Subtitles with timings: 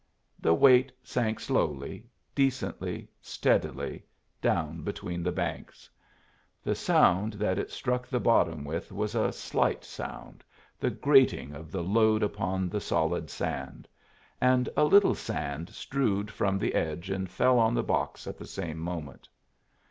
[0.39, 4.03] The weight sank slowly, decently, steadily,
[4.41, 5.91] down between the banks.
[6.63, 10.43] The sound that it struck the bottom with was a slight sound,
[10.79, 13.87] the grating of the load upon the solid sand;
[14.41, 18.47] and a little sand strewed from the edge and fell on the box at the
[18.47, 19.29] same moment.